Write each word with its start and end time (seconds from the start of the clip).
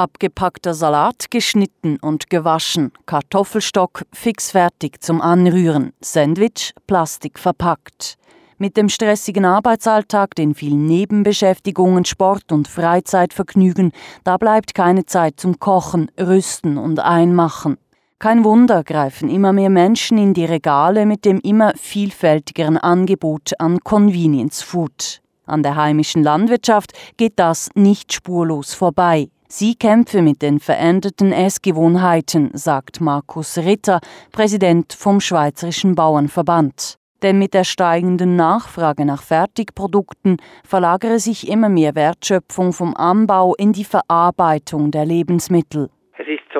Abgepackter 0.00 0.72
Salat 0.72 1.30
geschnitten 1.30 1.98
und 2.00 2.30
gewaschen, 2.30 2.90
Kartoffelstock 3.04 4.06
fix 4.14 4.50
fertig 4.50 5.02
zum 5.02 5.20
Anrühren, 5.20 5.92
Sandwich 6.00 6.72
Plastik 6.86 7.38
verpackt. 7.38 8.16
Mit 8.56 8.78
dem 8.78 8.88
stressigen 8.88 9.44
Arbeitsalltag, 9.44 10.34
den 10.36 10.54
vielen 10.54 10.86
Nebenbeschäftigungen, 10.86 12.06
Sport 12.06 12.50
und 12.50 12.66
Freizeitvergnügen, 12.66 13.92
da 14.24 14.38
bleibt 14.38 14.74
keine 14.74 15.04
Zeit 15.04 15.38
zum 15.38 15.58
Kochen, 15.58 16.10
Rüsten 16.18 16.78
und 16.78 16.98
Einmachen. 16.98 17.76
Kein 18.18 18.42
Wunder 18.42 18.84
greifen 18.84 19.28
immer 19.28 19.52
mehr 19.52 19.68
Menschen 19.68 20.16
in 20.16 20.32
die 20.32 20.46
Regale 20.46 21.04
mit 21.04 21.26
dem 21.26 21.40
immer 21.40 21.74
vielfältigeren 21.76 22.78
Angebot 22.78 23.52
an 23.58 23.80
Convenience 23.80 24.62
Food. 24.62 25.20
An 25.44 25.62
der 25.62 25.76
heimischen 25.76 26.22
Landwirtschaft 26.22 26.94
geht 27.18 27.38
das 27.38 27.68
nicht 27.74 28.14
spurlos 28.14 28.72
vorbei. 28.72 29.28
Sie 29.52 29.74
kämpfe 29.74 30.22
mit 30.22 30.42
den 30.42 30.60
veränderten 30.60 31.32
Essgewohnheiten, 31.32 32.52
sagt 32.54 33.00
Markus 33.00 33.58
Ritter, 33.58 33.98
Präsident 34.30 34.92
vom 34.92 35.20
Schweizerischen 35.20 35.96
Bauernverband. 35.96 36.98
Denn 37.20 37.40
mit 37.40 37.52
der 37.52 37.64
steigenden 37.64 38.36
Nachfrage 38.36 39.04
nach 39.04 39.22
Fertigprodukten 39.24 40.36
verlagere 40.64 41.18
sich 41.18 41.48
immer 41.48 41.68
mehr 41.68 41.96
Wertschöpfung 41.96 42.72
vom 42.72 42.94
Anbau 42.94 43.56
in 43.56 43.72
die 43.72 43.84
Verarbeitung 43.84 44.92
der 44.92 45.04
Lebensmittel. 45.04 45.90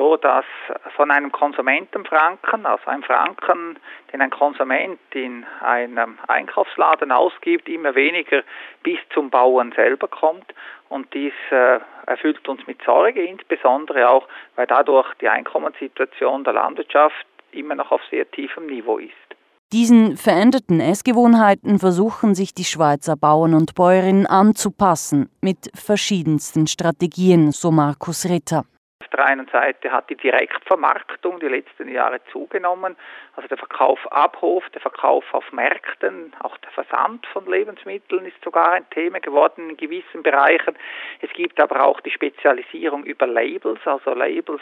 So, 0.01 0.17
dass 0.17 0.45
von 0.95 1.11
einem 1.11 1.31
Konsumentenfranken, 1.31 2.65
also 2.65 2.87
einem 2.87 3.03
Franken, 3.03 3.77
den 4.11 4.23
ein 4.23 4.31
Konsument 4.31 4.99
in 5.13 5.45
einem 5.63 6.17
Einkaufsladen 6.27 7.11
ausgibt, 7.11 7.69
immer 7.69 7.93
weniger 7.93 8.41
bis 8.81 8.97
zum 9.13 9.29
Bauern 9.29 9.71
selber 9.75 10.07
kommt. 10.07 10.55
Und 10.89 11.13
dies 11.13 11.33
äh, 11.51 11.77
erfüllt 12.07 12.47
uns 12.49 12.65
mit 12.65 12.81
Sorge, 12.83 13.23
insbesondere 13.23 14.09
auch, 14.09 14.27
weil 14.55 14.65
dadurch 14.65 15.13
die 15.21 15.29
Einkommenssituation 15.29 16.45
der 16.45 16.53
Landwirtschaft 16.53 17.27
immer 17.51 17.75
noch 17.75 17.91
auf 17.91 18.01
sehr 18.09 18.29
tiefem 18.31 18.65
Niveau 18.65 18.97
ist. 18.97 19.13
Diesen 19.71 20.17
veränderten 20.17 20.79
Essgewohnheiten 20.79 21.77
versuchen 21.77 22.33
sich 22.33 22.55
die 22.55 22.63
Schweizer 22.63 23.15
Bauern 23.15 23.53
und 23.53 23.75
Bäuerinnen 23.75 24.25
anzupassen, 24.25 25.29
mit 25.41 25.69
verschiedensten 25.75 26.65
Strategien, 26.65 27.51
so 27.51 27.69
Markus 27.69 28.27
Ritter 28.27 28.65
der 29.13 29.25
einen 29.25 29.47
Seite 29.47 29.91
hat 29.91 30.09
die 30.09 30.15
Direktvermarktung 30.15 31.39
die 31.39 31.47
letzten 31.47 31.89
Jahre 31.89 32.23
zugenommen, 32.31 32.95
also 33.35 33.47
der 33.47 33.57
Verkauf 33.57 33.99
ab 34.11 34.37
Hof, 34.41 34.67
der 34.69 34.81
Verkauf 34.81 35.25
auf 35.33 35.51
Märkten, 35.51 36.33
auch 36.41 36.57
der 36.57 36.71
Versand 36.71 37.25
von 37.27 37.45
Lebensmitteln 37.45 38.25
ist 38.25 38.41
sogar 38.43 38.73
ein 38.73 38.89
Thema 38.89 39.19
geworden 39.19 39.69
in 39.69 39.77
gewissen 39.77 40.23
Bereichen. 40.23 40.75
Es 41.21 41.31
gibt 41.33 41.59
aber 41.59 41.83
auch 41.83 41.99
die 42.01 42.11
Spezialisierung 42.11 43.03
über 43.03 43.27
Labels, 43.27 43.79
also 43.85 44.13
Labels 44.13 44.61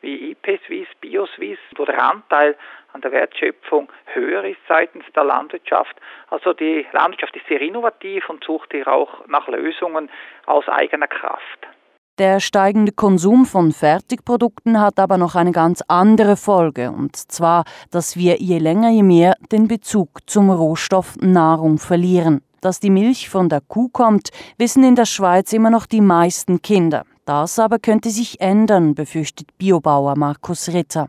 wie 0.00 0.30
IP 0.32 0.60
Swiss, 0.66 0.88
Bio 1.00 1.26
Swiss, 1.26 1.58
wo 1.76 1.84
der 1.84 2.02
Anteil 2.02 2.56
an 2.92 3.00
der 3.00 3.12
Wertschöpfung 3.12 3.90
höher 4.06 4.44
ist 4.44 4.60
seitens 4.68 5.04
der 5.14 5.24
Landwirtschaft. 5.24 5.96
Also 6.28 6.52
die 6.52 6.86
Landwirtschaft 6.92 7.36
ist 7.36 7.46
sehr 7.46 7.60
innovativ 7.60 8.28
und 8.28 8.42
sucht 8.44 8.72
hier 8.72 8.88
auch 8.88 9.26
nach 9.26 9.46
Lösungen 9.48 10.10
aus 10.46 10.68
eigener 10.68 11.06
Kraft. 11.06 11.68
Der 12.20 12.38
steigende 12.38 12.92
Konsum 12.92 13.46
von 13.46 13.72
Fertigprodukten 13.72 14.78
hat 14.78 14.98
aber 14.98 15.16
noch 15.16 15.36
eine 15.36 15.52
ganz 15.52 15.82
andere 15.88 16.36
Folge, 16.36 16.90
und 16.90 17.16
zwar, 17.16 17.64
dass 17.90 18.14
wir 18.14 18.36
je 18.38 18.58
länger 18.58 18.90
je 18.90 19.02
mehr 19.02 19.36
den 19.50 19.68
Bezug 19.68 20.18
zum 20.26 20.50
Rohstoff 20.50 21.16
Nahrung 21.22 21.78
verlieren. 21.78 22.42
Dass 22.60 22.78
die 22.78 22.90
Milch 22.90 23.30
von 23.30 23.48
der 23.48 23.62
Kuh 23.62 23.88
kommt, 23.88 24.28
wissen 24.58 24.84
in 24.84 24.96
der 24.96 25.06
Schweiz 25.06 25.54
immer 25.54 25.70
noch 25.70 25.86
die 25.86 26.02
meisten 26.02 26.60
Kinder. 26.60 27.06
Das 27.24 27.58
aber 27.58 27.78
könnte 27.78 28.10
sich 28.10 28.38
ändern, 28.38 28.94
befürchtet 28.94 29.56
Biobauer 29.56 30.14
Markus 30.18 30.68
Ritter. 30.68 31.08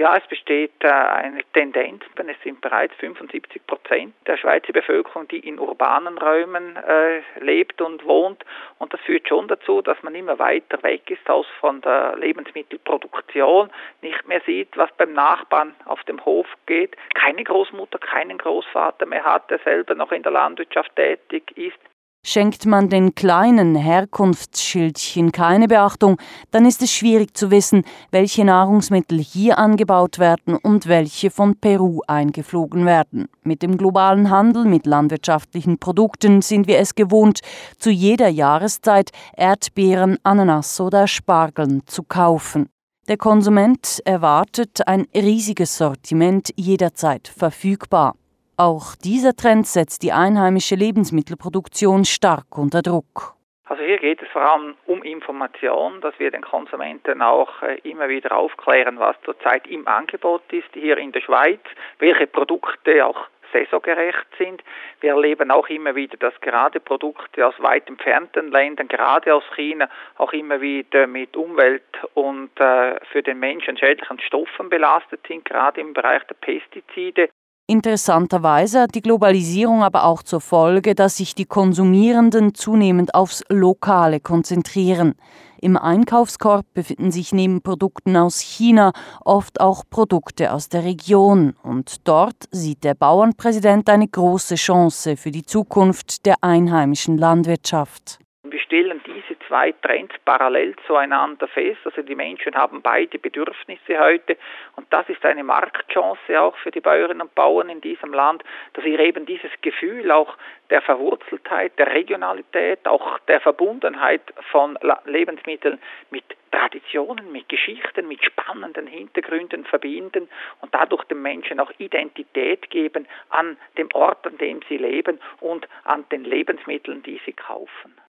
Ja, 0.00 0.16
es 0.16 0.26
besteht 0.28 0.72
äh, 0.82 0.88
eine 0.88 1.42
Tendenz, 1.52 2.02
es 2.16 2.42
sind 2.42 2.62
bereits 2.62 2.94
75 2.94 3.66
Prozent 3.66 4.14
der 4.26 4.38
Schweizer 4.38 4.72
Bevölkerung, 4.72 5.28
die 5.28 5.40
in 5.40 5.58
urbanen 5.58 6.16
Räumen 6.16 6.74
äh, 6.76 7.20
lebt 7.38 7.82
und 7.82 8.02
wohnt. 8.06 8.42
Und 8.78 8.94
das 8.94 9.00
führt 9.02 9.28
schon 9.28 9.46
dazu, 9.46 9.82
dass 9.82 10.02
man 10.02 10.14
immer 10.14 10.38
weiter 10.38 10.82
weg 10.82 11.10
ist 11.10 11.28
aus 11.28 11.44
von 11.60 11.82
der 11.82 12.16
Lebensmittelproduktion, 12.16 13.68
nicht 14.00 14.26
mehr 14.26 14.40
sieht, 14.46 14.74
was 14.78 14.90
beim 14.96 15.12
Nachbarn 15.12 15.74
auf 15.84 16.02
dem 16.04 16.24
Hof 16.24 16.46
geht, 16.64 16.96
keine 17.12 17.44
Großmutter, 17.44 17.98
keinen 17.98 18.38
Großvater 18.38 19.04
mehr 19.04 19.24
hat, 19.24 19.50
der 19.50 19.58
selber 19.58 19.94
noch 19.94 20.12
in 20.12 20.22
der 20.22 20.32
Landwirtschaft 20.32 20.96
tätig 20.96 21.52
ist. 21.58 21.89
Schenkt 22.22 22.66
man 22.66 22.90
den 22.90 23.14
kleinen 23.14 23.74
Herkunftsschildchen 23.74 25.32
keine 25.32 25.68
Beachtung, 25.68 26.18
dann 26.50 26.66
ist 26.66 26.82
es 26.82 26.92
schwierig 26.92 27.34
zu 27.34 27.50
wissen, 27.50 27.82
welche 28.10 28.44
Nahrungsmittel 28.44 29.18
hier 29.18 29.58
angebaut 29.58 30.18
werden 30.18 30.56
und 30.56 30.86
welche 30.86 31.30
von 31.30 31.56
Peru 31.56 32.02
eingeflogen 32.06 32.84
werden. 32.84 33.28
Mit 33.42 33.62
dem 33.62 33.78
globalen 33.78 34.28
Handel 34.28 34.66
mit 34.66 34.84
landwirtschaftlichen 34.84 35.78
Produkten 35.78 36.42
sind 36.42 36.66
wir 36.66 36.78
es 36.78 36.94
gewohnt, 36.94 37.40
zu 37.78 37.88
jeder 37.90 38.28
Jahreszeit 38.28 39.12
Erdbeeren, 39.34 40.18
Ananas 40.22 40.78
oder 40.78 41.06
Spargeln 41.06 41.82
zu 41.86 42.02
kaufen. 42.02 42.68
Der 43.08 43.16
Konsument 43.16 44.00
erwartet 44.04 44.86
ein 44.86 45.06
riesiges 45.14 45.78
Sortiment 45.78 46.50
jederzeit 46.54 47.28
verfügbar. 47.28 48.14
Auch 48.60 48.94
dieser 48.94 49.34
Trend 49.34 49.66
setzt 49.66 50.02
die 50.02 50.12
einheimische 50.12 50.74
Lebensmittelproduktion 50.74 52.04
stark 52.04 52.58
unter 52.58 52.82
Druck. 52.82 53.32
Also 53.64 53.82
hier 53.82 53.96
geht 53.96 54.20
es 54.20 54.28
vor 54.28 54.42
allem 54.42 54.74
um 54.84 55.02
Information, 55.02 56.02
dass 56.02 56.12
wir 56.18 56.30
den 56.30 56.42
Konsumenten 56.42 57.22
auch 57.22 57.62
äh, 57.62 57.78
immer 57.88 58.10
wieder 58.10 58.36
aufklären, 58.36 58.98
was 58.98 59.16
zurzeit 59.24 59.66
im 59.66 59.88
Angebot 59.88 60.42
ist 60.52 60.68
hier 60.74 60.98
in 60.98 61.10
der 61.12 61.22
Schweiz, 61.22 61.60
welche 62.00 62.26
Produkte 62.26 63.06
auch 63.06 63.16
saisongerecht 63.50 64.26
sind. 64.36 64.62
Wir 65.00 65.14
erleben 65.14 65.50
auch 65.50 65.70
immer 65.70 65.94
wieder, 65.94 66.18
dass 66.18 66.38
gerade 66.42 66.80
Produkte 66.80 67.46
aus 67.46 67.54
weit 67.60 67.88
entfernten 67.88 68.50
Ländern, 68.50 68.88
gerade 68.88 69.34
aus 69.34 69.44
China, 69.56 69.88
auch 70.18 70.34
immer 70.34 70.60
wieder 70.60 71.06
mit 71.06 71.34
Umwelt- 71.34 72.04
und 72.12 72.50
äh, 72.60 73.00
für 73.06 73.22
den 73.22 73.38
Menschen 73.38 73.78
schädlichen 73.78 74.20
Stoffen 74.20 74.68
belastet 74.68 75.26
sind, 75.26 75.46
gerade 75.46 75.80
im 75.80 75.94
Bereich 75.94 76.24
der 76.24 76.34
Pestizide. 76.34 77.30
Interessanterweise 77.70 78.80
hat 78.80 78.96
die 78.96 79.00
Globalisierung 79.00 79.84
aber 79.84 80.02
auch 80.02 80.24
zur 80.24 80.40
Folge, 80.40 80.96
dass 80.96 81.18
sich 81.18 81.36
die 81.36 81.44
Konsumierenden 81.44 82.52
zunehmend 82.52 83.14
aufs 83.14 83.44
Lokale 83.48 84.18
konzentrieren. 84.18 85.14
Im 85.62 85.76
Einkaufskorb 85.76 86.66
befinden 86.74 87.12
sich 87.12 87.32
neben 87.32 87.62
Produkten 87.62 88.16
aus 88.16 88.40
China 88.40 88.90
oft 89.24 89.60
auch 89.60 89.84
Produkte 89.88 90.52
aus 90.52 90.68
der 90.68 90.82
Region. 90.82 91.54
Und 91.62 92.08
dort 92.08 92.48
sieht 92.50 92.82
der 92.82 92.94
Bauernpräsident 92.94 93.88
eine 93.88 94.08
große 94.08 94.56
Chance 94.56 95.16
für 95.16 95.30
die 95.30 95.44
Zukunft 95.44 96.26
der 96.26 96.38
einheimischen 96.40 97.18
Landwirtschaft. 97.18 98.18
Wir 98.42 98.58
stellen 98.58 99.00
zwei 99.50 99.72
Trends 99.82 100.14
parallel 100.24 100.76
zueinander 100.86 101.48
fest. 101.48 101.80
Also 101.84 102.02
die 102.02 102.14
Menschen 102.14 102.54
haben 102.54 102.82
beide 102.82 103.18
Bedürfnisse 103.18 103.98
heute 103.98 104.36
und 104.76 104.86
das 104.90 105.08
ist 105.08 105.24
eine 105.24 105.42
Marktchance 105.42 106.40
auch 106.40 106.56
für 106.58 106.70
die 106.70 106.80
Bäuerinnen 106.80 107.22
und 107.22 107.34
Bauern 107.34 107.68
in 107.68 107.80
diesem 107.80 108.14
Land, 108.14 108.44
dass 108.74 108.84
wir 108.84 109.00
eben 109.00 109.26
dieses 109.26 109.50
Gefühl 109.60 110.12
auch 110.12 110.36
der 110.70 110.82
Verwurzeltheit, 110.82 111.76
der 111.78 111.92
Regionalität, 111.92 112.86
auch 112.86 113.18
der 113.26 113.40
Verbundenheit 113.40 114.22
von 114.52 114.78
Lebensmitteln 115.04 115.80
mit 116.10 116.24
Traditionen, 116.52 117.32
mit 117.32 117.48
Geschichten, 117.48 118.06
mit 118.06 118.24
spannenden 118.24 118.86
Hintergründen 118.86 119.64
verbinden 119.64 120.28
und 120.60 120.72
dadurch 120.72 121.04
den 121.04 121.22
Menschen 121.22 121.58
auch 121.58 121.72
Identität 121.78 122.70
geben 122.70 123.08
an 123.30 123.56
dem 123.76 123.88
Ort, 123.94 124.24
an 124.26 124.38
dem 124.38 124.60
sie 124.68 124.76
leben 124.76 125.18
und 125.40 125.66
an 125.84 126.04
den 126.10 126.24
Lebensmitteln, 126.24 127.02
die 127.02 127.20
sie 127.26 127.32
kaufen. 127.32 127.94